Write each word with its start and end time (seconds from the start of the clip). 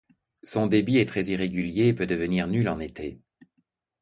Son 0.41 0.65
débit 0.65 0.97
est 0.97 1.05
très 1.07 1.25
irrégulier 1.27 1.89
et 1.89 1.93
peut 1.93 2.07
devenir 2.07 2.47
nul 2.47 2.67
en 2.69 2.79
été. 2.79 3.21